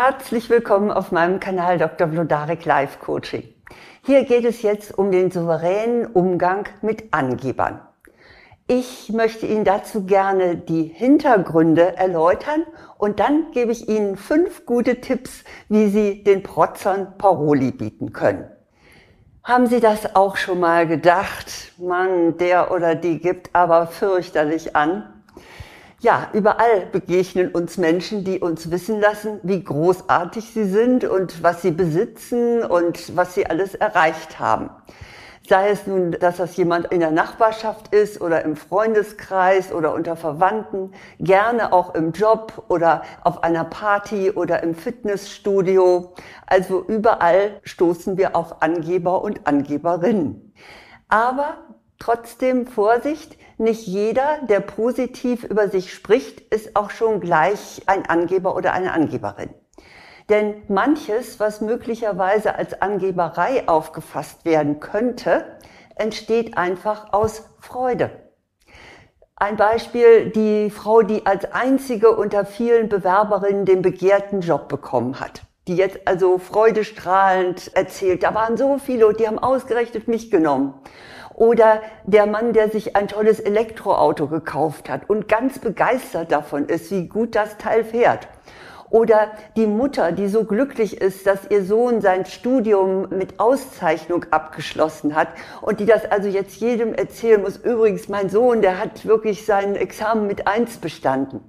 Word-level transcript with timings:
Herzlich 0.00 0.48
willkommen 0.48 0.92
auf 0.92 1.10
meinem 1.10 1.40
Kanal 1.40 1.76
Dr. 1.76 2.06
Vlodarek 2.06 2.64
Life 2.64 3.00
Coaching. 3.00 3.42
Hier 4.04 4.22
geht 4.22 4.44
es 4.44 4.62
jetzt 4.62 4.96
um 4.96 5.10
den 5.10 5.32
souveränen 5.32 6.06
Umgang 6.06 6.68
mit 6.82 7.12
Angebern. 7.12 7.80
Ich 8.68 9.10
möchte 9.12 9.46
Ihnen 9.46 9.64
dazu 9.64 10.04
gerne 10.04 10.54
die 10.54 10.84
Hintergründe 10.84 11.96
erläutern 11.96 12.62
und 12.96 13.18
dann 13.18 13.50
gebe 13.50 13.72
ich 13.72 13.88
Ihnen 13.88 14.16
fünf 14.16 14.66
gute 14.66 15.00
Tipps, 15.00 15.42
wie 15.68 15.88
Sie 15.88 16.22
den 16.22 16.44
Protzern 16.44 17.18
Paroli 17.18 17.72
bieten 17.72 18.12
können. 18.12 18.48
Haben 19.42 19.66
Sie 19.66 19.80
das 19.80 20.14
auch 20.14 20.36
schon 20.36 20.60
mal 20.60 20.86
gedacht? 20.86 21.72
Mann, 21.76 22.36
der 22.36 22.70
oder 22.70 22.94
die 22.94 23.18
gibt 23.18 23.52
aber 23.52 23.88
fürchterlich 23.88 24.76
an. 24.76 25.17
Ja, 26.00 26.28
überall 26.32 26.86
begegnen 26.92 27.50
uns 27.50 27.76
Menschen, 27.76 28.22
die 28.22 28.38
uns 28.38 28.70
wissen 28.70 29.00
lassen, 29.00 29.40
wie 29.42 29.64
großartig 29.64 30.52
sie 30.52 30.66
sind 30.66 31.04
und 31.04 31.42
was 31.42 31.62
sie 31.62 31.72
besitzen 31.72 32.62
und 32.62 33.16
was 33.16 33.34
sie 33.34 33.46
alles 33.46 33.74
erreicht 33.74 34.38
haben. 34.38 34.70
Sei 35.48 35.70
es 35.70 35.88
nun, 35.88 36.12
dass 36.12 36.36
das 36.36 36.56
jemand 36.56 36.92
in 36.92 37.00
der 37.00 37.10
Nachbarschaft 37.10 37.92
ist 37.92 38.20
oder 38.20 38.44
im 38.44 38.54
Freundeskreis 38.54 39.72
oder 39.72 39.92
unter 39.92 40.14
Verwandten, 40.14 40.92
gerne 41.18 41.72
auch 41.72 41.96
im 41.96 42.12
Job 42.12 42.64
oder 42.68 43.02
auf 43.24 43.42
einer 43.42 43.64
Party 43.64 44.30
oder 44.30 44.62
im 44.62 44.76
Fitnessstudio. 44.76 46.12
Also 46.46 46.84
überall 46.86 47.58
stoßen 47.64 48.16
wir 48.16 48.36
auf 48.36 48.62
Angeber 48.62 49.22
und 49.22 49.48
Angeberinnen. 49.48 50.52
Aber 51.08 51.56
Trotzdem 51.98 52.66
Vorsicht, 52.66 53.36
nicht 53.58 53.86
jeder, 53.86 54.38
der 54.48 54.60
positiv 54.60 55.42
über 55.42 55.68
sich 55.68 55.92
spricht, 55.92 56.40
ist 56.54 56.76
auch 56.76 56.90
schon 56.90 57.20
gleich 57.20 57.82
ein 57.86 58.06
Angeber 58.06 58.54
oder 58.54 58.72
eine 58.72 58.92
Angeberin. 58.92 59.50
Denn 60.28 60.62
manches, 60.68 61.40
was 61.40 61.60
möglicherweise 61.60 62.54
als 62.54 62.80
Angeberei 62.80 63.66
aufgefasst 63.66 64.44
werden 64.44 64.78
könnte, 64.78 65.58
entsteht 65.96 66.56
einfach 66.56 67.12
aus 67.12 67.48
Freude. 67.58 68.10
Ein 69.34 69.56
Beispiel, 69.56 70.30
die 70.30 70.70
Frau, 70.70 71.02
die 71.02 71.24
als 71.24 71.52
einzige 71.52 72.14
unter 72.14 72.44
vielen 72.44 72.88
Bewerberinnen 72.88 73.64
den 73.64 73.82
begehrten 73.82 74.40
Job 74.40 74.68
bekommen 74.68 75.20
hat. 75.20 75.42
Die 75.66 75.76
jetzt 75.76 76.06
also 76.06 76.38
freudestrahlend 76.38 77.74
erzählt, 77.74 78.22
da 78.22 78.34
waren 78.34 78.56
so 78.56 78.78
viele 78.78 79.06
und 79.06 79.20
die 79.20 79.26
haben 79.26 79.38
ausgerechnet 79.38 80.08
mich 80.08 80.30
genommen. 80.30 80.74
Oder 81.38 81.82
der 82.02 82.26
Mann, 82.26 82.52
der 82.52 82.68
sich 82.68 82.96
ein 82.96 83.06
tolles 83.06 83.38
Elektroauto 83.38 84.26
gekauft 84.26 84.90
hat 84.90 85.08
und 85.08 85.28
ganz 85.28 85.60
begeistert 85.60 86.32
davon 86.32 86.66
ist, 86.66 86.90
wie 86.90 87.06
gut 87.06 87.36
das 87.36 87.58
Teil 87.58 87.84
fährt. 87.84 88.26
Oder 88.90 89.30
die 89.54 89.68
Mutter, 89.68 90.10
die 90.10 90.26
so 90.26 90.42
glücklich 90.42 91.00
ist, 91.00 91.28
dass 91.28 91.48
ihr 91.48 91.62
Sohn 91.62 92.00
sein 92.00 92.26
Studium 92.26 93.10
mit 93.10 93.38
Auszeichnung 93.38 94.24
abgeschlossen 94.32 95.14
hat 95.14 95.28
und 95.62 95.78
die 95.78 95.86
das 95.86 96.10
also 96.10 96.28
jetzt 96.28 96.56
jedem 96.56 96.92
erzählen 96.92 97.40
muss. 97.40 97.56
Übrigens, 97.56 98.08
mein 98.08 98.30
Sohn, 98.30 98.60
der 98.60 98.80
hat 98.80 99.06
wirklich 99.06 99.46
sein 99.46 99.76
Examen 99.76 100.26
mit 100.26 100.48
eins 100.48 100.78
bestanden. 100.78 101.40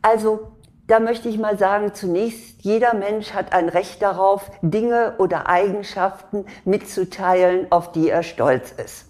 Also, 0.00 0.52
da 0.92 1.00
möchte 1.00 1.30
ich 1.30 1.38
mal 1.38 1.56
sagen, 1.56 1.94
zunächst, 1.94 2.60
jeder 2.60 2.92
Mensch 2.92 3.32
hat 3.32 3.54
ein 3.54 3.70
Recht 3.70 4.02
darauf, 4.02 4.50
Dinge 4.60 5.14
oder 5.16 5.48
Eigenschaften 5.48 6.44
mitzuteilen, 6.66 7.66
auf 7.70 7.92
die 7.92 8.10
er 8.10 8.22
stolz 8.22 8.72
ist. 8.72 9.06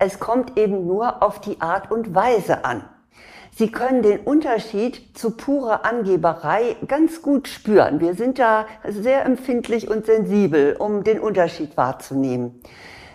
Es 0.00 0.18
kommt 0.18 0.58
eben 0.58 0.84
nur 0.84 1.22
auf 1.22 1.40
die 1.40 1.60
Art 1.60 1.92
und 1.92 2.12
Weise 2.12 2.64
an. 2.64 2.82
Sie 3.54 3.70
können 3.70 4.02
den 4.02 4.18
Unterschied 4.18 5.16
zu 5.16 5.36
purer 5.36 5.84
Angeberei 5.84 6.74
ganz 6.88 7.22
gut 7.22 7.46
spüren. 7.46 8.00
Wir 8.00 8.14
sind 8.14 8.40
da 8.40 8.66
sehr 8.84 9.24
empfindlich 9.24 9.88
und 9.88 10.06
sensibel, 10.06 10.74
um 10.76 11.04
den 11.04 11.20
Unterschied 11.20 11.76
wahrzunehmen. 11.76 12.60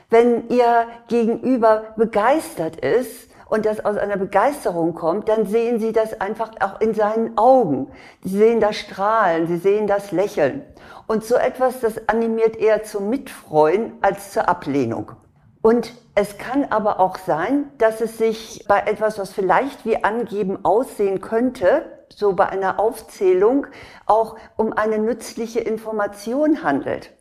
Wenn 0.09 0.47
Ihr 0.47 0.88
Gegenüber 1.09 1.94
begeistert 1.97 2.78
ist, 2.78 3.27
und 3.50 3.66
das 3.66 3.84
aus 3.84 3.97
einer 3.97 4.18
Begeisterung 4.18 4.94
kommt, 4.94 5.30
dann 5.30 5.46
sehen 5.46 5.80
Sie 5.80 5.91
das 5.91 6.19
einfach 6.19 6.52
auch 6.59 6.81
in 6.81 6.94
seinen 6.94 7.38
Augen. 7.38 7.91
Sie 8.24 8.38
sehen 8.38 8.59
das 8.59 8.75
Strahlen, 8.75 9.47
Sie 9.47 9.58
sehen 9.58 9.88
das 9.88 10.12
Lächeln. 10.12 10.63
Und 11.08 11.24
so 11.24 11.35
etwas, 11.35 11.80
das 11.80 12.08
animiert 12.09 12.58
eher 12.58 12.84
zum 12.84 13.09
Mitfreuen 13.09 13.94
als 14.02 14.31
zur 14.31 14.50
Ablehnung. 14.50 15.13
Und 15.62 15.94
es 16.16 16.38
kann 16.38 16.66
aber 16.66 17.00
auch 17.00 17.18
sein, 17.18 17.72
dass 17.78 18.02
es 18.02 18.18
sich 18.18 18.66
bei 18.68 18.80
etwas, 18.80 19.19
was 19.19 19.31
vielleicht 19.31 19.85
wie 19.85 20.03
angeben 20.03 20.64
aussehen 20.64 21.22
könnte, 21.22 21.85
so 22.09 22.34
bei 22.34 22.47
einer 22.47 22.79
Aufzählung, 22.79 23.68
auch 24.06 24.38
um 24.56 24.74
eine 24.74 24.97
nützliche 24.97 25.59
Information 25.59 26.64
handelt. 26.64 27.12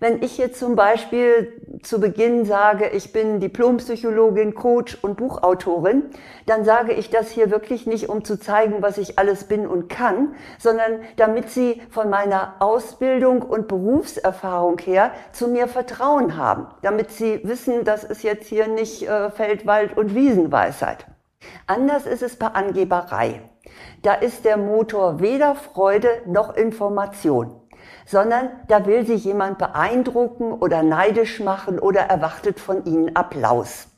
Wenn 0.00 0.22
ich 0.22 0.38
jetzt 0.38 0.60
zum 0.60 0.76
Beispiel 0.76 1.60
zu 1.82 1.98
Beginn 1.98 2.44
sage, 2.44 2.88
ich 2.90 3.12
bin 3.12 3.40
Diplompsychologin, 3.40 4.54
Coach 4.54 4.96
und 5.02 5.16
Buchautorin, 5.16 6.04
dann 6.46 6.64
sage 6.64 6.92
ich 6.92 7.10
das 7.10 7.30
hier 7.30 7.50
wirklich 7.50 7.84
nicht, 7.84 8.08
um 8.08 8.24
zu 8.24 8.38
zeigen, 8.38 8.80
was 8.80 8.96
ich 8.96 9.18
alles 9.18 9.44
bin 9.44 9.66
und 9.66 9.88
kann, 9.88 10.36
sondern 10.58 11.00
damit 11.16 11.50
Sie 11.50 11.82
von 11.90 12.10
meiner 12.10 12.54
Ausbildung 12.60 13.42
und 13.42 13.66
Berufserfahrung 13.66 14.78
her 14.78 15.10
zu 15.32 15.48
mir 15.48 15.66
Vertrauen 15.66 16.36
haben, 16.36 16.68
damit 16.82 17.10
Sie 17.10 17.40
wissen, 17.42 17.84
das 17.84 18.04
ist 18.04 18.22
jetzt 18.22 18.46
hier 18.46 18.68
nicht 18.68 19.02
äh, 19.02 19.30
Feld, 19.30 19.66
Wald 19.66 19.96
und 19.96 20.14
Wiesenweisheit. 20.14 21.06
Anders 21.66 22.06
ist 22.06 22.22
es 22.22 22.36
bei 22.36 22.46
Angeberei. 22.46 23.42
Da 24.02 24.14
ist 24.14 24.44
der 24.44 24.58
Motor 24.58 25.18
weder 25.18 25.56
Freude 25.56 26.08
noch 26.24 26.56
Information 26.56 27.60
sondern 28.08 28.50
da 28.68 28.86
will 28.86 29.06
sich 29.06 29.24
jemand 29.24 29.58
beeindrucken 29.58 30.52
oder 30.52 30.82
neidisch 30.82 31.40
machen 31.40 31.78
oder 31.78 32.00
erwartet 32.00 32.58
von 32.58 32.84
Ihnen 32.86 33.14
Applaus. 33.14 33.88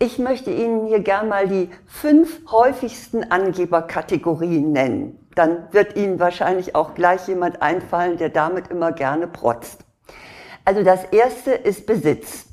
Ich 0.00 0.18
möchte 0.18 0.50
Ihnen 0.50 0.86
hier 0.86 1.00
gern 1.00 1.28
mal 1.28 1.46
die 1.46 1.70
fünf 1.86 2.50
häufigsten 2.50 3.30
Angeberkategorien 3.30 4.72
nennen. 4.72 5.28
Dann 5.36 5.68
wird 5.70 5.96
Ihnen 5.96 6.18
wahrscheinlich 6.18 6.74
auch 6.74 6.94
gleich 6.94 7.28
jemand 7.28 7.62
einfallen, 7.62 8.16
der 8.16 8.30
damit 8.30 8.68
immer 8.68 8.90
gerne 8.90 9.28
protzt. 9.28 9.84
Also 10.64 10.82
das 10.82 11.04
erste 11.04 11.52
ist 11.52 11.86
Besitz. 11.86 12.46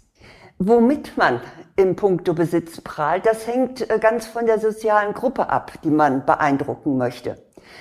Womit 0.59 1.17
man 1.17 1.41
im 1.75 1.95
Punkto 1.95 2.35
Besitz 2.35 2.81
prahlt, 2.81 3.25
das 3.25 3.47
hängt 3.47 3.89
äh, 3.89 3.97
ganz 3.97 4.27
von 4.27 4.45
der 4.45 4.59
sozialen 4.59 5.13
Gruppe 5.15 5.49
ab, 5.49 5.71
die 5.83 5.89
man 5.89 6.25
beeindrucken 6.25 6.97
möchte. 6.97 7.37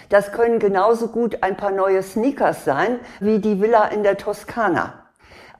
Das 0.09 0.33
können 0.33 0.59
genauso 0.59 1.09
gut 1.09 1.43
ein 1.43 1.57
paar 1.57 1.71
neue 1.71 2.03
Sneakers 2.03 2.65
sein 2.65 3.01
wie 3.21 3.39
die 3.39 3.61
Villa 3.61 3.87
in 3.87 4.03
der 4.03 4.17
Toskana. 4.17 5.05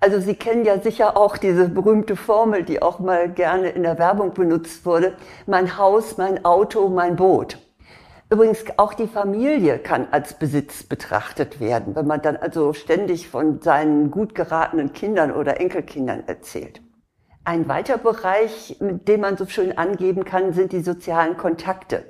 Also 0.01 0.19
Sie 0.19 0.35
kennen 0.35 0.65
ja 0.65 0.81
sicher 0.81 1.17
auch 1.17 1.37
diese 1.37 1.69
berühmte 1.69 2.17
Formel, 2.17 2.63
die 2.63 2.81
auch 2.81 3.01
mal 3.01 3.29
gerne 3.29 3.69
in 3.69 3.83
der 3.83 3.99
Werbung 3.99 4.33
benutzt 4.33 4.87
wurde. 4.87 5.15
Mein 5.47 5.77
Haus, 5.77 6.17
mein 6.17 6.45
Auto, 6.45 6.89
mein 6.89 7.17
Boot. 7.17 7.59
Übrigens 8.31 8.65
auch 8.77 8.95
die 8.95 9.09
Familie 9.09 9.79
kann 9.79 10.07
als 10.13 10.35
Besitz 10.35 10.85
betrachtet 10.85 11.61
werden, 11.61 11.97
wenn 11.97 12.07
man 12.07 12.23
dann 12.23 12.37
also 12.37 12.73
ständig 12.73 13.29
von 13.29 13.61
seinen 13.61 14.11
gut 14.11 14.35
geratenen 14.37 14.93
Kindern 14.93 15.33
oder 15.33 15.61
Enkelkindern 15.61 16.23
erzählt. 16.27 16.81
Ein 17.51 17.67
weiter 17.67 17.99
Bereich, 17.99 18.77
mit 18.79 19.09
dem 19.09 19.23
man 19.23 19.37
so 19.37 19.45
schön 19.45 19.77
angeben 19.77 20.25
kann, 20.25 20.53
sind 20.53 20.71
die 20.71 20.83
sozialen 20.83 21.37
Kontakte. 21.37 22.05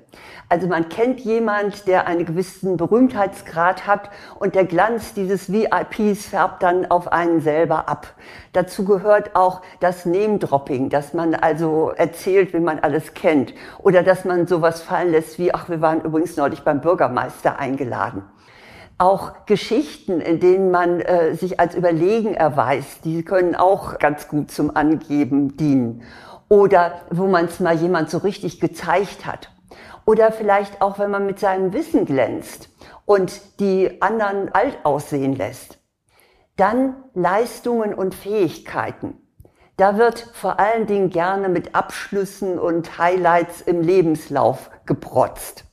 Also 0.50 0.66
man 0.66 0.90
kennt 0.90 1.20
jemand, 1.20 1.86
der 1.86 2.06
einen 2.06 2.26
gewissen 2.26 2.76
Berühmtheitsgrad 2.76 3.86
hat 3.86 4.10
und 4.38 4.54
der 4.54 4.66
Glanz 4.66 5.14
dieses 5.14 5.50
VIPs 5.50 6.26
färbt 6.26 6.62
dann 6.62 6.90
auf 6.90 7.10
einen 7.10 7.40
selber 7.40 7.88
ab. 7.88 8.12
Dazu 8.52 8.84
gehört 8.84 9.34
auch 9.34 9.62
das 9.80 10.04
Name-Dropping, 10.04 10.90
dass 10.90 11.14
man 11.14 11.34
also 11.34 11.88
erzählt, 11.88 12.52
wie 12.52 12.60
man 12.60 12.78
alles 12.80 13.14
kennt 13.14 13.54
oder 13.78 14.02
dass 14.02 14.26
man 14.26 14.46
sowas 14.46 14.82
fallen 14.82 15.10
lässt 15.10 15.38
wie, 15.38 15.54
ach, 15.54 15.70
wir 15.70 15.80
waren 15.80 16.02
übrigens 16.02 16.36
neulich 16.36 16.64
beim 16.64 16.82
Bürgermeister 16.82 17.58
eingeladen 17.58 18.24
auch 19.00 19.46
Geschichten, 19.46 20.20
in 20.20 20.40
denen 20.40 20.70
man 20.70 21.00
äh, 21.00 21.34
sich 21.34 21.58
als 21.58 21.74
überlegen 21.74 22.34
erweist, 22.34 23.04
die 23.04 23.24
können 23.24 23.54
auch 23.54 23.98
ganz 23.98 24.28
gut 24.28 24.50
zum 24.50 24.76
Angeben 24.76 25.56
dienen. 25.56 26.02
Oder 26.48 27.00
wo 27.10 27.26
man 27.26 27.46
es 27.46 27.60
mal 27.60 27.76
jemand 27.76 28.10
so 28.10 28.18
richtig 28.18 28.60
gezeigt 28.60 29.24
hat. 29.24 29.50
Oder 30.04 30.32
vielleicht 30.32 30.82
auch, 30.82 30.98
wenn 30.98 31.10
man 31.10 31.24
mit 31.24 31.38
seinem 31.38 31.72
Wissen 31.72 32.04
glänzt 32.04 32.68
und 33.06 33.40
die 33.60 34.02
anderen 34.02 34.52
alt 34.52 34.78
aussehen 34.82 35.34
lässt. 35.34 35.78
Dann 36.56 36.96
Leistungen 37.14 37.94
und 37.94 38.14
Fähigkeiten. 38.14 39.14
Da 39.78 39.96
wird 39.96 40.18
vor 40.34 40.60
allen 40.60 40.86
Dingen 40.86 41.08
gerne 41.08 41.48
mit 41.48 41.74
Abschlüssen 41.74 42.58
und 42.58 42.98
Highlights 42.98 43.62
im 43.62 43.80
Lebenslauf 43.80 44.70
geprotzt. 44.84 45.64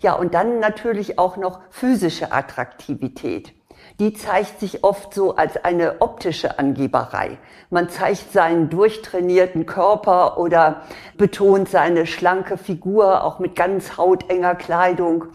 Ja, 0.00 0.14
und 0.14 0.34
dann 0.34 0.60
natürlich 0.60 1.18
auch 1.18 1.36
noch 1.36 1.60
physische 1.70 2.32
Attraktivität. 2.32 3.52
die 3.98 4.12
zeigt 4.12 4.60
sich 4.60 4.84
oft 4.84 5.14
so 5.14 5.36
als 5.36 5.56
eine 5.64 6.00
optische 6.00 6.58
Angeberei. 6.58 7.38
Man 7.70 7.88
zeigt 7.88 8.32
seinen 8.32 8.68
durchtrainierten 8.68 9.64
Körper 9.64 10.38
oder 10.38 10.82
betont 11.16 11.68
seine 11.68 12.06
schlanke 12.06 12.58
Figur, 12.58 13.24
auch 13.24 13.38
mit 13.38 13.56
ganz 13.56 13.96
hautenger 13.96 14.54
Kleidung. 14.54 15.26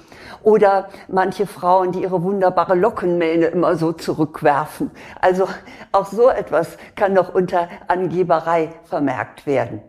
Oder 0.44 0.90
manche 1.08 1.48
Frauen, 1.48 1.92
die 1.92 2.04
ihre 2.04 2.24
wunderbare 2.24 2.76
Lockenmähne 2.76 3.48
immer 3.48 3.76
so 3.76 3.94
zurückwerfen. 3.94 4.92
Also 5.20 5.48
auch 5.92 6.08
so 6.08 6.30
etwas 6.30 6.78
kann 6.96 7.14
noch 7.14 7.34
unter 7.34 7.68
Angeberei 7.88 8.70
vermerkt 8.84 9.46
werden. 9.46 9.82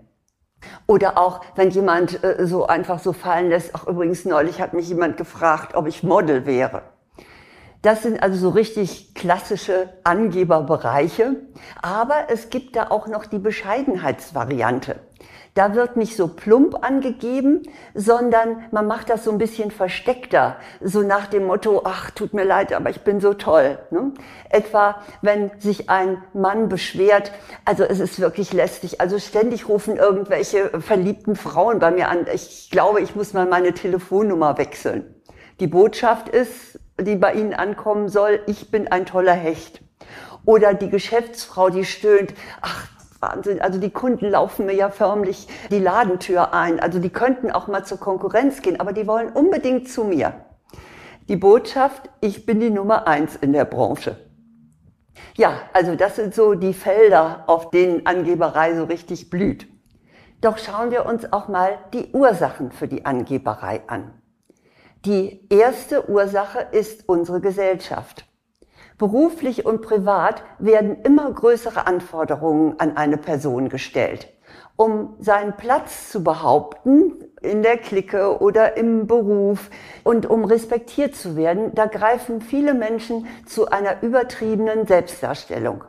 Oder 0.87 1.19
auch, 1.19 1.41
wenn 1.57 1.71
jemand 1.71 2.23
äh, 2.23 2.47
so 2.47 2.67
einfach 2.67 2.99
so 2.99 3.13
fallen 3.13 3.49
lässt, 3.49 3.71
ach 3.75 3.87
übrigens 3.87 4.25
neulich 4.25 4.61
hat 4.61 4.73
mich 4.75 4.89
jemand 4.89 5.17
gefragt, 5.17 5.75
ob 5.75 5.87
ich 5.87 6.03
Model 6.03 6.47
wäre. 6.47 6.83
Das 7.83 8.03
sind 8.03 8.23
also 8.23 8.39
so 8.39 8.49
richtig 8.51 9.13
klassische 9.15 9.89
Angeberbereiche. 10.05 11.35
Aber 11.83 12.27
es 12.29 12.49
gibt 12.49 12.77
da 12.77 12.91
auch 12.91 13.09
noch 13.09 13.27
die 13.27 13.41
Bescheidenheitsvariante. 13.41 15.01
Da 15.55 15.75
wird 15.75 15.99
nicht 15.99 16.17
so 16.17 16.29
plump 16.29 16.83
angegeben, 16.83 17.63
sondern 17.95 18.65
man 18.71 18.87
macht 18.87 19.11
das 19.11 19.25
so 19.25 19.31
ein 19.31 19.37
bisschen 19.37 19.71
versteckter. 19.71 20.57
So 20.81 21.03
nach 21.03 21.27
dem 21.27 21.45
Motto, 21.45 21.83
ach, 21.85 22.11
tut 22.11 22.33
mir 22.33 22.45
leid, 22.45 22.73
aber 22.73 22.89
ich 22.89 23.03
bin 23.03 23.21
so 23.21 23.35
toll. 23.35 23.79
Ne? 23.91 24.13
Etwa, 24.49 25.03
wenn 25.21 25.51
sich 25.59 25.91
ein 25.91 26.25
Mann 26.33 26.71
beschwert, 26.71 27.33
also 27.67 27.85
es 27.85 28.01
ist 28.01 28.19
wirklich 28.19 28.55
lästig. 28.55 29.03
Also 29.03 29.19
ständig 29.19 29.69
rufen 29.69 29.97
irgendwelche 29.97 30.81
verliebten 30.81 31.37
Frauen 31.37 31.81
bei 31.81 31.91
mir 31.91 32.09
an. 32.09 32.27
Ich 32.33 32.71
glaube, 32.71 33.03
ich 33.03 33.15
muss 33.15 33.35
mal 33.35 33.47
meine 33.47 33.75
Telefonnummer 33.75 34.57
wechseln. 34.57 35.15
Die 35.61 35.67
Botschaft 35.67 36.31
ist, 36.31 36.81
die 36.99 37.17
bei 37.17 37.35
Ihnen 37.35 37.53
ankommen 37.53 38.09
soll, 38.09 38.41
ich 38.47 38.71
bin 38.71 38.89
ein 38.89 39.05
toller 39.05 39.35
Hecht. 39.35 39.83
Oder 40.45 40.73
die 40.75 40.89
Geschäftsfrau, 40.89 41.69
die 41.69 41.85
stöhnt, 41.85 42.35
ach, 42.63 42.89
Wahnsinn, 43.23 43.61
also 43.61 43.79
die 43.79 43.91
Kunden 43.91 44.29
laufen 44.29 44.67
mir 44.67 44.75
ja 44.75 44.91
förmlich 44.91 45.47
die 45.71 45.79
Ladentür 45.79 46.53
ein. 46.53 46.81
Also 46.81 46.99
die 46.99 47.11
könnten 47.11 47.51
auch 47.51 47.69
mal 47.69 47.85
zur 47.85 47.99
Konkurrenz 47.99 48.61
gehen, 48.61 48.81
aber 48.81 48.93
die 48.93 49.07
wollen 49.07 49.31
unbedingt 49.31 49.89
zu 49.89 50.05
mir. 50.05 50.35
Die 51.29 51.37
Botschaft, 51.37 52.11
ich 52.21 52.45
bin 52.45 52.61
die 52.61 52.71
Nummer 52.71 53.07
eins 53.07 53.37
in 53.37 53.53
der 53.53 53.65
Branche. 53.65 54.17
Ja, 55.37 55.53
also 55.73 55.95
das 55.95 56.17
sind 56.17 56.35
so 56.35 56.55
die 56.55 56.75
Felder, 56.75 57.45
auf 57.47 57.71
denen 57.71 58.07
Angeberei 58.07 58.75
so 58.75 58.85
richtig 58.85 59.31
blüht. 59.31 59.67
Doch 60.41 60.59
schauen 60.59 60.91
wir 60.91 61.07
uns 61.07 61.33
auch 61.33 61.47
mal 61.47 61.79
die 61.95 62.11
Ursachen 62.13 62.73
für 62.73 62.89
die 62.89 63.07
Angeberei 63.07 63.83
an. 63.87 64.13
Die 65.05 65.47
erste 65.49 66.11
Ursache 66.11 66.67
ist 66.73 67.09
unsere 67.09 67.41
Gesellschaft. 67.41 68.27
Beruflich 69.03 69.67
und 69.67 69.83
privat 69.83 70.45
werden 70.61 71.03
immer 71.03 71.29
größere 71.29 71.89
Anforderungen 71.89 72.79
an 72.79 72.97
eine 72.97 73.17
Person 73.17 73.69
gestellt. 73.69 74.29
Um 74.77 75.17
seinen 75.19 75.57
Platz 75.57 76.13
zu 76.13 76.23
behaupten 76.23 77.13
in 77.41 77.65
der 77.65 77.79
Clique 77.79 78.41
oder 78.41 78.77
im 78.77 79.09
Beruf 79.09 79.71
und 80.05 80.31
um 80.31 80.45
respektiert 80.45 81.17
zu 81.17 81.35
werden, 81.35 81.75
da 81.75 81.87
greifen 81.87 82.41
viele 82.41 82.75
Menschen 82.75 83.27
zu 83.45 83.69
einer 83.69 84.05
übertriebenen 84.05 84.87
Selbstdarstellung. 84.87 85.83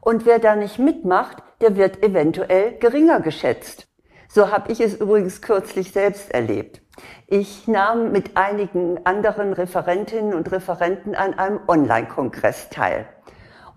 Und 0.00 0.26
wer 0.26 0.40
da 0.40 0.56
nicht 0.56 0.80
mitmacht, 0.80 1.36
der 1.60 1.76
wird 1.76 2.02
eventuell 2.02 2.76
geringer 2.80 3.20
geschätzt. 3.20 3.86
So 4.28 4.50
habe 4.50 4.72
ich 4.72 4.80
es 4.80 4.94
übrigens 4.94 5.42
kürzlich 5.42 5.92
selbst 5.92 6.32
erlebt. 6.32 6.82
Ich 7.26 7.68
nahm 7.68 8.12
mit 8.12 8.36
einigen 8.36 9.04
anderen 9.04 9.52
Referentinnen 9.52 10.34
und 10.34 10.50
Referenten 10.50 11.14
an 11.14 11.34
einem 11.38 11.60
Online-Kongress 11.66 12.70
teil. 12.70 13.06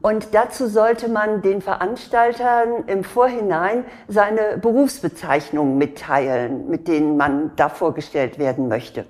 Und 0.01 0.33
dazu 0.33 0.67
sollte 0.67 1.09
man 1.09 1.43
den 1.43 1.61
Veranstaltern 1.61 2.85
im 2.87 3.03
Vorhinein 3.03 3.85
seine 4.07 4.57
Berufsbezeichnungen 4.57 5.77
mitteilen, 5.77 6.69
mit 6.69 6.87
denen 6.87 7.17
man 7.17 7.51
da 7.55 7.69
vorgestellt 7.69 8.39
werden 8.39 8.67
möchte. 8.67 9.05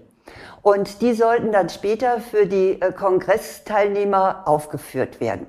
Und 0.61 1.01
die 1.01 1.13
sollten 1.13 1.51
dann 1.51 1.69
später 1.69 2.19
für 2.19 2.45
die 2.45 2.81
äh, 2.81 2.91
Kongressteilnehmer 2.91 4.43
aufgeführt 4.45 5.19
werden. 5.19 5.47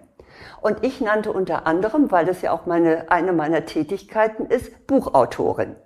Und 0.61 0.85
ich 0.85 1.01
nannte 1.01 1.33
unter 1.33 1.67
anderem, 1.67 2.11
weil 2.11 2.25
das 2.25 2.41
ja 2.41 2.53
auch 2.53 2.67
meine, 2.67 3.11
eine 3.11 3.33
meiner 3.33 3.67
Tätigkeiten 3.67 4.47
ist, 4.47 4.87
Buchautorin. 4.87 5.77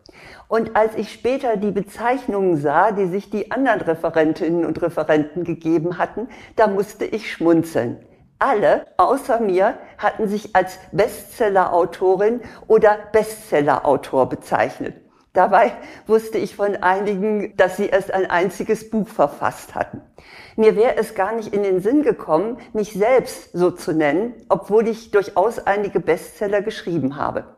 Und 0.48 0.76
als 0.76 0.94
ich 0.94 1.12
später 1.12 1.56
die 1.56 1.72
Bezeichnungen 1.72 2.56
sah, 2.56 2.92
die 2.92 3.06
sich 3.06 3.30
die 3.30 3.50
anderen 3.50 3.80
Referentinnen 3.80 4.64
und 4.64 4.80
Referenten 4.80 5.44
gegeben 5.44 5.98
hatten, 5.98 6.28
da 6.54 6.68
musste 6.68 7.04
ich 7.04 7.32
schmunzeln. 7.32 7.98
Alle 8.38 8.86
außer 8.98 9.40
mir 9.40 9.78
hatten 9.98 10.28
sich 10.28 10.54
als 10.54 10.78
Bestsellerautorin 10.92 12.42
oder 12.68 12.98
Bestsellerautor 13.12 14.28
bezeichnet. 14.28 14.94
Dabei 15.32 15.72
wusste 16.06 16.38
ich 16.38 16.56
von 16.56 16.76
einigen, 16.76 17.54
dass 17.56 17.76
sie 17.76 17.86
erst 17.86 18.10
ein 18.10 18.30
einziges 18.30 18.88
Buch 18.88 19.08
verfasst 19.08 19.74
hatten. 19.74 20.00
Mir 20.56 20.76
wäre 20.76 20.96
es 20.96 21.14
gar 21.14 21.32
nicht 21.32 21.52
in 21.52 21.62
den 21.62 21.80
Sinn 21.80 22.02
gekommen, 22.02 22.58
mich 22.72 22.92
selbst 22.94 23.52
so 23.52 23.70
zu 23.70 23.92
nennen, 23.92 24.34
obwohl 24.48 24.88
ich 24.88 25.10
durchaus 25.10 25.58
einige 25.58 26.00
Bestseller 26.00 26.62
geschrieben 26.62 27.16
habe. 27.16 27.55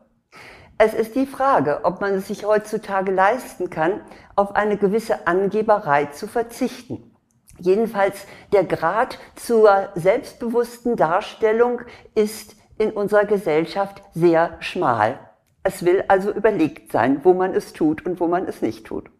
Es 0.81 0.93
ist 0.93 1.13
die 1.15 1.25
Frage, 1.25 1.81
ob 1.83 1.99
man 1.99 2.13
es 2.13 2.27
sich 2.27 2.45
heutzutage 2.45 3.11
leisten 3.11 3.69
kann, 3.69 3.99
auf 4.37 4.55
eine 4.55 4.77
gewisse 4.77 5.27
Angeberei 5.27 6.05
zu 6.05 6.25
verzichten. 6.25 7.13
Jedenfalls 7.57 8.25
der 8.53 8.63
Grad 8.63 9.19
zur 9.35 9.89
selbstbewussten 9.95 10.95
Darstellung 10.95 11.81
ist 12.15 12.55
in 12.77 12.91
unserer 12.91 13.25
Gesellschaft 13.25 14.01
sehr 14.13 14.55
schmal. 14.61 15.19
Es 15.63 15.83
will 15.83 16.05
also 16.07 16.31
überlegt 16.31 16.93
sein, 16.93 17.25
wo 17.25 17.33
man 17.33 17.53
es 17.53 17.73
tut 17.73 18.05
und 18.05 18.21
wo 18.21 18.27
man 18.27 18.47
es 18.47 18.61
nicht 18.61 18.87
tut. 18.87 19.11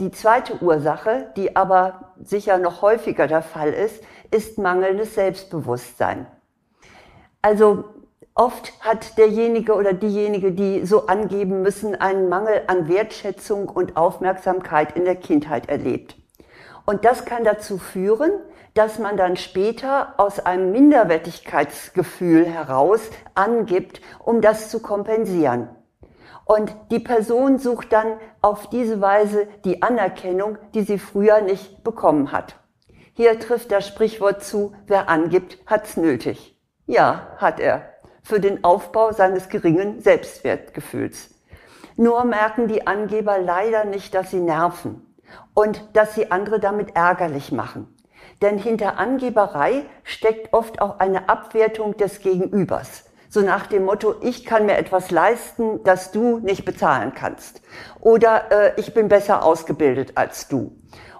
Die 0.00 0.10
zweite 0.10 0.60
Ursache, 0.60 1.32
die 1.36 1.54
aber 1.54 2.14
sicher 2.20 2.58
noch 2.58 2.82
häufiger 2.82 3.28
der 3.28 3.42
Fall 3.42 3.72
ist, 3.72 4.02
ist 4.32 4.58
mangelndes 4.58 5.14
Selbstbewusstsein. 5.14 6.26
Also 7.42 7.84
Oft 8.36 8.72
hat 8.80 9.16
derjenige 9.16 9.74
oder 9.74 9.92
diejenige, 9.92 10.50
die 10.50 10.84
so 10.84 11.06
angeben 11.06 11.62
müssen, 11.62 11.94
einen 11.94 12.28
Mangel 12.28 12.62
an 12.66 12.88
Wertschätzung 12.88 13.68
und 13.68 13.96
Aufmerksamkeit 13.96 14.96
in 14.96 15.04
der 15.04 15.14
Kindheit 15.14 15.68
erlebt. 15.68 16.16
Und 16.84 17.04
das 17.04 17.26
kann 17.26 17.44
dazu 17.44 17.78
führen, 17.78 18.32
dass 18.74 18.98
man 18.98 19.16
dann 19.16 19.36
später 19.36 20.14
aus 20.16 20.40
einem 20.40 20.72
Minderwertigkeitsgefühl 20.72 22.44
heraus 22.44 23.02
angibt, 23.36 24.00
um 24.18 24.40
das 24.40 24.68
zu 24.68 24.82
kompensieren. 24.82 25.68
Und 26.44 26.74
die 26.90 26.98
Person 26.98 27.58
sucht 27.58 27.92
dann 27.92 28.18
auf 28.42 28.68
diese 28.68 29.00
Weise 29.00 29.46
die 29.64 29.82
Anerkennung, 29.82 30.58
die 30.74 30.82
sie 30.82 30.98
früher 30.98 31.40
nicht 31.40 31.84
bekommen 31.84 32.32
hat. 32.32 32.56
Hier 33.12 33.38
trifft 33.38 33.70
das 33.70 33.86
Sprichwort 33.86 34.42
zu, 34.42 34.74
wer 34.88 35.08
angibt, 35.08 35.58
hat's 35.66 35.96
nötig. 35.96 36.58
Ja, 36.86 37.28
hat 37.38 37.60
er 37.60 37.93
für 38.24 38.40
den 38.40 38.64
Aufbau 38.64 39.12
seines 39.12 39.48
geringen 39.48 40.00
Selbstwertgefühls. 40.00 41.30
Nur 41.96 42.24
merken 42.24 42.66
die 42.66 42.86
Angeber 42.86 43.38
leider 43.38 43.84
nicht, 43.84 44.14
dass 44.14 44.30
sie 44.30 44.40
nerven 44.40 45.06
und 45.52 45.84
dass 45.92 46.14
sie 46.14 46.32
andere 46.32 46.58
damit 46.58 46.96
ärgerlich 46.96 47.52
machen. 47.52 47.94
Denn 48.42 48.58
hinter 48.58 48.98
Angeberei 48.98 49.84
steckt 50.02 50.52
oft 50.52 50.80
auch 50.80 50.98
eine 50.98 51.28
Abwertung 51.28 51.96
des 51.96 52.20
Gegenübers. 52.20 53.04
So 53.28 53.40
nach 53.42 53.66
dem 53.66 53.84
Motto, 53.84 54.14
ich 54.22 54.44
kann 54.44 54.66
mir 54.66 54.76
etwas 54.76 55.10
leisten, 55.10 55.82
das 55.84 56.10
du 56.10 56.38
nicht 56.38 56.64
bezahlen 56.64 57.14
kannst. 57.14 57.62
Oder 58.00 58.50
äh, 58.50 58.72
ich 58.80 58.94
bin 58.94 59.08
besser 59.08 59.44
ausgebildet 59.44 60.12
als 60.16 60.48
du. 60.48 60.76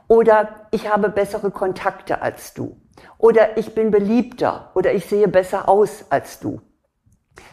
Oder 0.06 0.66
ich 0.70 0.92
habe 0.92 1.08
bessere 1.08 1.50
Kontakte 1.50 2.22
als 2.22 2.54
du. 2.54 2.76
Oder 3.18 3.56
ich 3.58 3.74
bin 3.74 3.90
beliebter. 3.90 4.70
Oder 4.74 4.92
ich 4.92 5.06
sehe 5.06 5.28
besser 5.28 5.68
aus 5.68 6.04
als 6.10 6.40
du. 6.40 6.60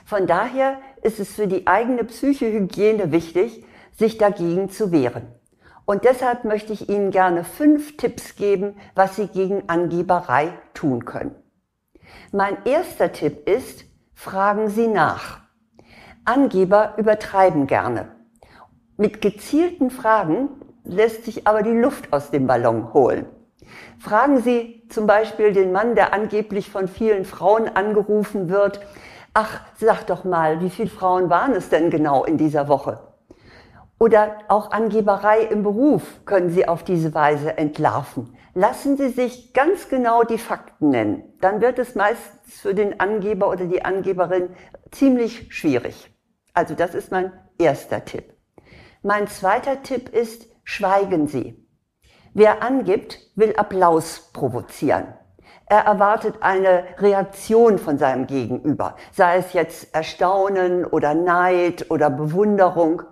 Von 0.05 0.27
daher 0.27 0.79
ist 1.01 1.19
es 1.19 1.33
für 1.33 1.47
die 1.47 1.67
eigene 1.67 2.03
Psychohygiene 2.03 3.11
wichtig, 3.11 3.65
sich 3.97 4.17
dagegen 4.17 4.69
zu 4.69 4.91
wehren. 4.91 5.27
Und 5.85 6.05
deshalb 6.05 6.43
möchte 6.43 6.73
ich 6.73 6.89
Ihnen 6.89 7.11
gerne 7.11 7.43
fünf 7.43 7.97
Tipps 7.97 8.35
geben, 8.35 8.75
was 8.95 9.15
Sie 9.15 9.27
gegen 9.27 9.67
Angeberei 9.67 10.53
tun 10.73 11.05
können. 11.05 11.35
Mein 12.31 12.57
erster 12.65 13.11
Tipp 13.11 13.47
ist, 13.49 13.85
fragen 14.13 14.69
Sie 14.69 14.87
nach. 14.87 15.41
Angeber 16.23 16.93
übertreiben 16.97 17.67
gerne. 17.67 18.15
Mit 18.97 19.21
gezielten 19.21 19.89
Fragen 19.89 20.49
lässt 20.83 21.25
sich 21.25 21.47
aber 21.47 21.63
die 21.63 21.71
Luft 21.71 22.13
aus 22.13 22.31
dem 22.31 22.47
Ballon 22.47 22.93
holen. 22.93 23.25
Fragen 23.99 24.41
Sie 24.41 24.83
zum 24.89 25.07
Beispiel 25.07 25.53
den 25.53 25.71
Mann, 25.71 25.95
der 25.95 26.13
angeblich 26.13 26.69
von 26.69 26.87
vielen 26.87 27.25
Frauen 27.25 27.67
angerufen 27.67 28.49
wird, 28.49 28.81
ach, 29.33 29.61
sag 29.77 30.07
doch 30.07 30.23
mal, 30.23 30.61
wie 30.61 30.69
viele 30.69 30.89
Frauen 30.89 31.29
waren 31.29 31.53
es 31.53 31.69
denn 31.69 31.89
genau 31.89 32.23
in 32.23 32.37
dieser 32.37 32.67
Woche? 32.67 32.99
Oder 33.99 34.39
auch 34.47 34.71
Angeberei 34.71 35.41
im 35.41 35.61
Beruf 35.61 36.25
können 36.25 36.49
Sie 36.49 36.67
auf 36.67 36.83
diese 36.83 37.13
Weise 37.13 37.57
entlarven. 37.57 38.35
Lassen 38.53 38.97
Sie 38.97 39.09
sich 39.09 39.53
ganz 39.53 39.89
genau 39.89 40.23
die 40.23 40.39
Fakten 40.39 40.89
nennen. 40.89 41.23
Dann 41.39 41.61
wird 41.61 41.77
es 41.77 41.95
meistens 41.95 42.59
für 42.59 42.73
den 42.73 42.99
Angeber 42.99 43.49
oder 43.49 43.65
die 43.65 43.85
Angeberin 43.85 44.49
ziemlich 44.91 45.53
schwierig. 45.53 46.11
Also 46.53 46.73
das 46.73 46.95
ist 46.95 47.11
mein 47.11 47.31
erster 47.57 48.03
Tipp. 48.03 48.33
Mein 49.03 49.27
zweiter 49.27 49.83
Tipp 49.83 50.09
ist, 50.09 50.47
schweigen 50.63 51.27
Sie. 51.27 51.65
Wer 52.33 52.63
angibt, 52.63 53.19
will 53.35 53.53
Applaus 53.55 54.31
provozieren. 54.33 55.13
Er 55.71 55.85
erwartet 55.85 56.35
eine 56.41 56.83
Reaktion 56.97 57.79
von 57.79 57.97
seinem 57.97 58.27
Gegenüber, 58.27 58.97
sei 59.13 59.37
es 59.37 59.53
jetzt 59.53 59.95
Erstaunen 59.95 60.83
oder 60.83 61.13
Neid 61.13 61.89
oder 61.89 62.09
Bewunderung. 62.09 63.03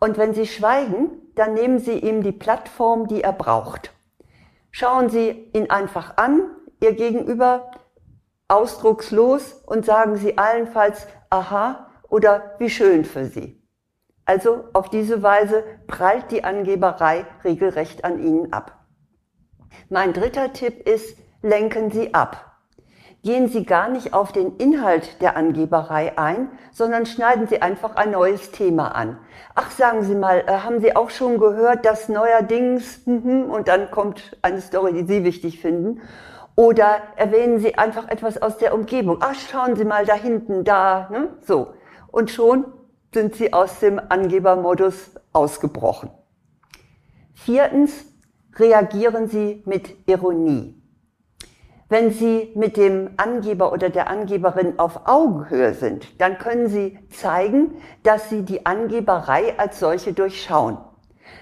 Und 0.00 0.18
wenn 0.18 0.34
Sie 0.34 0.48
schweigen, 0.48 1.12
dann 1.36 1.54
nehmen 1.54 1.78
Sie 1.78 1.96
ihm 1.96 2.24
die 2.24 2.32
Plattform, 2.32 3.06
die 3.06 3.22
er 3.22 3.32
braucht. 3.32 3.92
Schauen 4.72 5.10
Sie 5.10 5.48
ihn 5.52 5.70
einfach 5.70 6.16
an, 6.16 6.50
Ihr 6.80 6.94
Gegenüber, 6.94 7.70
ausdruckslos 8.48 9.62
und 9.64 9.86
sagen 9.86 10.16
Sie 10.16 10.36
allenfalls, 10.38 11.06
aha 11.30 11.86
oder 12.08 12.56
wie 12.58 12.70
schön 12.70 13.04
für 13.04 13.26
Sie. 13.26 13.62
Also 14.24 14.64
auf 14.72 14.90
diese 14.90 15.22
Weise 15.22 15.62
prallt 15.86 16.32
die 16.32 16.42
Angeberei 16.42 17.26
regelrecht 17.44 18.04
an 18.04 18.18
Ihnen 18.18 18.52
ab. 18.52 18.86
Mein 19.88 20.12
dritter 20.12 20.52
Tipp 20.52 20.88
ist, 20.88 21.16
lenken 21.42 21.90
Sie 21.90 22.14
ab. 22.14 22.52
Gehen 23.22 23.48
Sie 23.48 23.64
gar 23.64 23.88
nicht 23.88 24.14
auf 24.14 24.32
den 24.32 24.56
Inhalt 24.56 25.20
der 25.20 25.36
Angeberei 25.36 26.18
ein, 26.18 26.48
sondern 26.72 27.06
schneiden 27.06 27.46
Sie 27.46 27.62
einfach 27.62 27.94
ein 27.94 28.10
neues 28.10 28.50
Thema 28.50 28.96
an. 28.96 29.16
Ach, 29.54 29.70
sagen 29.70 30.02
Sie 30.02 30.16
mal, 30.16 30.40
äh, 30.40 30.50
haben 30.50 30.80
Sie 30.80 30.96
auch 30.96 31.10
schon 31.10 31.38
gehört, 31.38 31.84
dass 31.84 32.08
neuerdings, 32.08 33.06
mhm, 33.06 33.44
und 33.44 33.68
dann 33.68 33.92
kommt 33.92 34.36
eine 34.42 34.60
Story, 34.60 34.92
die 34.92 35.04
Sie 35.06 35.22
wichtig 35.22 35.60
finden. 35.60 36.00
Oder 36.56 36.96
erwähnen 37.14 37.60
Sie 37.60 37.76
einfach 37.76 38.08
etwas 38.08 38.42
aus 38.42 38.58
der 38.58 38.74
Umgebung. 38.74 39.18
Ach, 39.20 39.34
schauen 39.34 39.76
Sie 39.76 39.84
mal 39.84 40.04
da 40.04 40.14
hinten, 40.14 40.64
da, 40.64 41.08
ne? 41.08 41.28
so. 41.42 41.74
Und 42.10 42.30
schon 42.30 42.64
sind 43.14 43.36
Sie 43.36 43.52
aus 43.52 43.78
dem 43.78 44.00
Angebermodus 44.00 45.12
ausgebrochen. 45.32 46.10
Viertens, 47.34 48.04
reagieren 48.56 49.28
Sie 49.28 49.62
mit 49.64 50.08
Ironie. 50.08 50.81
Wenn 51.92 52.10
Sie 52.10 52.50
mit 52.54 52.78
dem 52.78 53.10
Angeber 53.18 53.70
oder 53.70 53.90
der 53.90 54.08
Angeberin 54.08 54.78
auf 54.78 55.06
Augenhöhe 55.06 55.74
sind, 55.74 56.18
dann 56.18 56.38
können 56.38 56.68
Sie 56.68 56.98
zeigen, 57.10 57.82
dass 58.02 58.30
Sie 58.30 58.46
die 58.46 58.64
Angeberei 58.64 59.58
als 59.58 59.78
solche 59.78 60.14
durchschauen. 60.14 60.78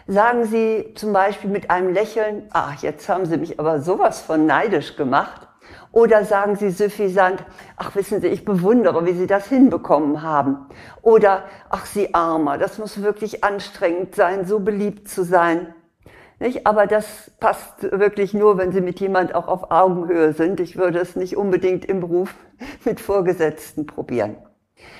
Sagen 0.08 0.46
Sie 0.46 0.92
zum 0.96 1.12
Beispiel 1.12 1.50
mit 1.50 1.70
einem 1.70 1.94
Lächeln, 1.94 2.48
ach, 2.50 2.82
jetzt 2.82 3.08
haben 3.08 3.26
Sie 3.26 3.36
mich 3.36 3.60
aber 3.60 3.78
sowas 3.78 4.22
von 4.22 4.44
neidisch 4.44 4.96
gemacht. 4.96 5.46
Oder 5.92 6.24
sagen 6.24 6.56
Sie 6.56 6.70
suffisant, 6.70 7.44
ach 7.76 7.94
wissen 7.94 8.20
Sie, 8.20 8.26
ich 8.26 8.44
bewundere, 8.44 9.06
wie 9.06 9.12
Sie 9.12 9.28
das 9.28 9.46
hinbekommen 9.46 10.20
haben. 10.20 10.66
Oder, 11.00 11.44
ach 11.68 11.86
Sie 11.86 12.12
Armer, 12.12 12.58
das 12.58 12.76
muss 12.78 13.00
wirklich 13.02 13.44
anstrengend 13.44 14.16
sein, 14.16 14.46
so 14.46 14.58
beliebt 14.58 15.08
zu 15.08 15.22
sein. 15.22 15.76
Nicht? 16.40 16.66
Aber 16.66 16.86
das 16.86 17.30
passt 17.38 17.82
wirklich 17.82 18.32
nur, 18.32 18.56
wenn 18.56 18.72
Sie 18.72 18.80
mit 18.80 18.98
jemand 18.98 19.34
auch 19.34 19.46
auf 19.46 19.70
Augenhöhe 19.70 20.32
sind. 20.32 20.58
Ich 20.58 20.76
würde 20.76 20.98
es 20.98 21.14
nicht 21.14 21.36
unbedingt 21.36 21.84
im 21.84 22.00
Beruf 22.00 22.34
mit 22.84 22.98
Vorgesetzten 22.98 23.86
probieren. 23.86 24.36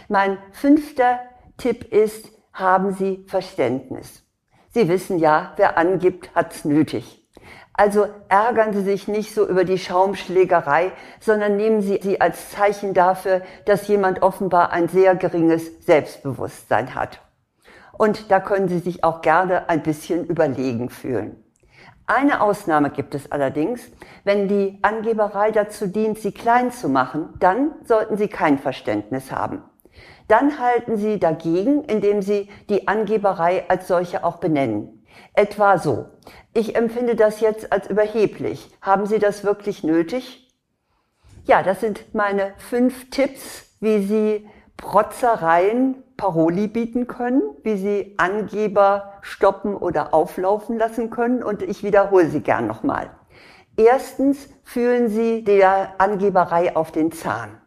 Mein 0.08 0.38
fünfter 0.52 1.18
Tipp 1.56 1.90
ist, 1.92 2.30
haben 2.52 2.92
Sie 2.92 3.24
Verständnis. 3.26 4.22
Sie 4.68 4.88
wissen 4.88 5.18
ja, 5.18 5.54
wer 5.56 5.78
angibt, 5.78 6.30
hat's 6.34 6.64
nötig. 6.66 7.26
Also 7.72 8.06
ärgern 8.28 8.74
Sie 8.74 8.82
sich 8.82 9.08
nicht 9.08 9.34
so 9.34 9.48
über 9.48 9.64
die 9.64 9.78
Schaumschlägerei, 9.78 10.92
sondern 11.20 11.56
nehmen 11.56 11.80
Sie 11.80 11.98
sie 12.02 12.20
als 12.20 12.50
Zeichen 12.50 12.92
dafür, 12.92 13.40
dass 13.64 13.88
jemand 13.88 14.20
offenbar 14.20 14.72
ein 14.72 14.88
sehr 14.88 15.16
geringes 15.16 15.86
Selbstbewusstsein 15.86 16.94
hat 16.94 17.20
und 18.00 18.30
da 18.30 18.40
können 18.40 18.66
Sie 18.66 18.78
sich 18.78 19.04
auch 19.04 19.20
gerne 19.20 19.68
ein 19.68 19.82
bisschen 19.82 20.24
überlegen 20.24 20.88
fühlen. 20.88 21.36
Eine 22.06 22.40
Ausnahme 22.40 22.88
gibt 22.88 23.14
es 23.14 23.30
allerdings. 23.30 23.82
Wenn 24.24 24.48
die 24.48 24.78
Angeberei 24.80 25.50
dazu 25.50 25.86
dient, 25.86 26.18
Sie 26.18 26.32
klein 26.32 26.72
zu 26.72 26.88
machen, 26.88 27.34
dann 27.40 27.72
sollten 27.84 28.16
Sie 28.16 28.28
kein 28.28 28.58
Verständnis 28.58 29.30
haben. 29.30 29.62
Dann 30.28 30.58
halten 30.58 30.96
Sie 30.96 31.18
dagegen, 31.20 31.84
indem 31.84 32.22
Sie 32.22 32.48
die 32.70 32.88
Angeberei 32.88 33.68
als 33.68 33.86
solche 33.86 34.24
auch 34.24 34.38
benennen. 34.38 35.04
Etwa 35.34 35.76
so. 35.76 36.06
Ich 36.54 36.76
empfinde 36.76 37.16
das 37.16 37.40
jetzt 37.40 37.70
als 37.70 37.90
überheblich. 37.90 38.70
Haben 38.80 39.04
Sie 39.04 39.18
das 39.18 39.44
wirklich 39.44 39.84
nötig? 39.84 40.48
Ja, 41.44 41.62
das 41.62 41.80
sind 41.80 42.14
meine 42.14 42.54
fünf 42.56 43.10
Tipps, 43.10 43.76
wie 43.80 44.02
Sie 44.02 44.48
Protzereien 44.78 46.02
Paroli 46.20 46.68
bieten 46.68 47.06
können, 47.06 47.40
wie 47.62 47.78
Sie 47.78 48.14
Angeber 48.18 49.14
stoppen 49.22 49.74
oder 49.74 50.12
auflaufen 50.12 50.76
lassen 50.76 51.08
können. 51.08 51.42
Und 51.42 51.62
ich 51.62 51.82
wiederhole 51.82 52.28
sie 52.28 52.42
gern 52.42 52.66
nochmal. 52.66 53.08
Erstens 53.74 54.50
fühlen 54.62 55.08
Sie 55.08 55.44
der 55.44 55.94
Angeberei 55.96 56.76
auf 56.76 56.92
den 56.92 57.10
Zahn. 57.10 57.58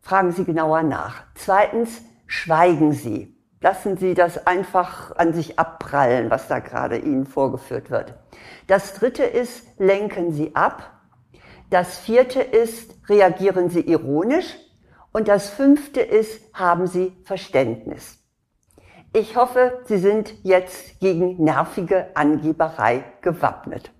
Fragen 0.00 0.30
Sie 0.30 0.44
genauer 0.44 0.84
nach. 0.84 1.24
Zweitens 1.34 2.00
schweigen 2.28 2.92
Sie. 2.92 3.36
Lassen 3.60 3.96
Sie 3.96 4.14
das 4.14 4.46
einfach 4.46 5.16
an 5.16 5.32
sich 5.32 5.58
abprallen, 5.58 6.30
was 6.30 6.46
da 6.46 6.60
gerade 6.60 6.98
Ihnen 6.98 7.26
vorgeführt 7.26 7.90
wird. 7.90 8.14
Das 8.68 8.94
dritte 8.94 9.24
ist, 9.24 9.64
lenken 9.80 10.30
Sie 10.30 10.54
ab. 10.54 10.92
Das 11.70 11.98
vierte 11.98 12.40
ist, 12.40 12.94
reagieren 13.08 13.68
Sie 13.68 13.80
ironisch. 13.80 14.56
Und 15.12 15.28
das 15.28 15.50
fünfte 15.50 16.00
ist, 16.00 16.42
haben 16.54 16.86
Sie 16.86 17.12
Verständnis. 17.24 18.18
Ich 19.14 19.36
hoffe, 19.36 19.80
Sie 19.84 19.98
sind 19.98 20.34
jetzt 20.42 21.00
gegen 21.00 21.42
nervige 21.42 22.14
Angeberei 22.14 23.04
gewappnet. 23.22 23.90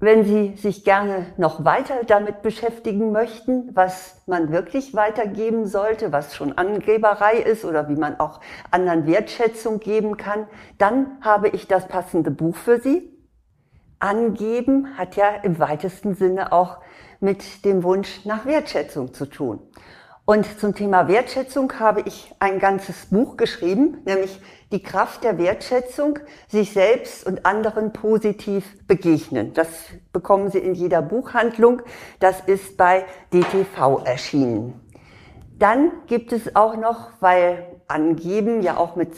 Wenn 0.00 0.24
Sie 0.24 0.56
sich 0.56 0.84
gerne 0.84 1.26
noch 1.36 1.64
weiter 1.64 2.02
damit 2.04 2.42
beschäftigen 2.42 3.12
möchten, 3.12 3.70
was 3.72 4.20
man 4.26 4.50
wirklich 4.50 4.94
weitergeben 4.94 5.64
sollte, 5.64 6.10
was 6.10 6.34
schon 6.34 6.58
Angeberei 6.58 7.36
ist 7.36 7.64
oder 7.64 7.88
wie 7.88 7.94
man 7.94 8.18
auch 8.18 8.40
anderen 8.72 9.06
Wertschätzung 9.06 9.78
geben 9.78 10.16
kann, 10.16 10.48
dann 10.76 11.18
habe 11.20 11.50
ich 11.50 11.68
das 11.68 11.86
passende 11.86 12.32
Buch 12.32 12.56
für 12.56 12.80
Sie. 12.80 13.11
Angeben 14.02 14.98
hat 14.98 15.14
ja 15.14 15.28
im 15.42 15.60
weitesten 15.60 16.16
Sinne 16.16 16.52
auch 16.52 16.78
mit 17.20 17.64
dem 17.64 17.84
Wunsch 17.84 18.24
nach 18.24 18.44
Wertschätzung 18.46 19.14
zu 19.14 19.26
tun. 19.26 19.60
Und 20.24 20.58
zum 20.58 20.74
Thema 20.74 21.06
Wertschätzung 21.06 21.72
habe 21.78 22.00
ich 22.02 22.34
ein 22.40 22.58
ganzes 22.58 23.06
Buch 23.06 23.36
geschrieben, 23.36 23.98
nämlich 24.04 24.40
Die 24.72 24.82
Kraft 24.82 25.22
der 25.22 25.38
Wertschätzung, 25.38 26.18
sich 26.48 26.72
selbst 26.72 27.26
und 27.26 27.44
anderen 27.44 27.92
positiv 27.92 28.64
begegnen. 28.86 29.52
Das 29.52 29.68
bekommen 30.12 30.50
Sie 30.50 30.58
in 30.58 30.74
jeder 30.74 31.02
Buchhandlung. 31.02 31.82
Das 32.20 32.40
ist 32.40 32.76
bei 32.76 33.04
DTV 33.32 34.02
erschienen. 34.04 34.80
Dann 35.58 35.92
gibt 36.06 36.32
es 36.32 36.56
auch 36.56 36.76
noch, 36.76 37.10
weil 37.20 37.66
Angeben 37.86 38.62
ja 38.62 38.78
auch 38.78 38.96
mit 38.96 39.12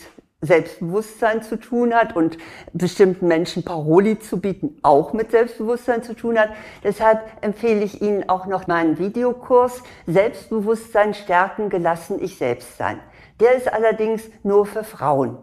Selbstbewusstsein 0.45 1.43
zu 1.43 1.57
tun 1.57 1.95
hat 1.95 2.17
und 2.17 2.37
bestimmten 2.73 3.29
Menschen 3.29 3.65
Paroli 3.65 4.19
zu 4.19 4.41
bieten 4.41 4.79
auch 4.83 5.13
mit 5.13 5.31
Selbstbewusstsein 5.31 6.03
zu 6.03 6.15
tun 6.15 6.39
hat. 6.39 6.51
Deshalb 6.83 7.21
empfehle 7.41 7.85
ich 7.85 8.03
Ihnen 8.03 8.29
auch 8.29 8.47
noch 8.47 8.67
meinen 8.67 8.99
Videokurs 8.99 9.83
Selbstbewusstsein 10.07 11.15
stärken, 11.15 11.71
gelassen 11.71 12.23
ich 12.23 12.39
selbst 12.39 12.77
sein. 12.77 12.99
Der 13.41 13.57
ist 13.57 13.73
allerdings 13.73 14.23
nur 14.43 14.67
für 14.67 14.85
Frauen. 14.85 15.39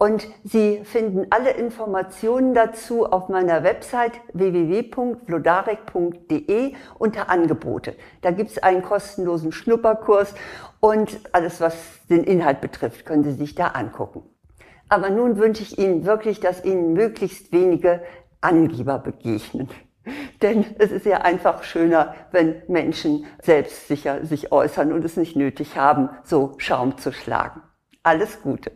Und 0.00 0.26
Sie 0.44 0.82
finden 0.84 1.26
alle 1.28 1.50
Informationen 1.50 2.54
dazu 2.54 3.04
auf 3.04 3.28
meiner 3.28 3.62
Website 3.64 4.12
www.vlodarek.de 4.32 6.74
unter 6.98 7.28
Angebote. 7.28 7.94
Da 8.22 8.30
gibt 8.30 8.50
es 8.50 8.62
einen 8.62 8.82
kostenlosen 8.82 9.52
Schnupperkurs 9.52 10.32
und 10.80 11.20
alles, 11.32 11.60
was 11.60 11.74
den 12.08 12.24
Inhalt 12.24 12.62
betrifft, 12.62 13.04
können 13.04 13.24
Sie 13.24 13.34
sich 13.34 13.54
da 13.54 13.66
angucken. 13.66 14.22
Aber 14.90 15.08
nun 15.08 15.38
wünsche 15.38 15.62
ich 15.62 15.78
Ihnen 15.78 16.04
wirklich, 16.04 16.40
dass 16.40 16.64
Ihnen 16.64 16.92
möglichst 16.92 17.52
wenige 17.52 18.02
Angeber 18.40 18.98
begegnen. 18.98 19.68
Denn 20.42 20.64
es 20.78 20.90
ist 20.90 21.06
ja 21.06 21.18
einfach 21.18 21.62
schöner, 21.62 22.14
wenn 22.32 22.62
Menschen 22.66 23.24
selbstsicher 23.40 24.26
sich 24.26 24.50
äußern 24.50 24.92
und 24.92 25.04
es 25.04 25.16
nicht 25.16 25.36
nötig 25.36 25.76
haben, 25.76 26.10
so 26.24 26.54
Schaum 26.58 26.98
zu 26.98 27.12
schlagen. 27.12 27.62
Alles 28.02 28.42
Gute. 28.42 28.72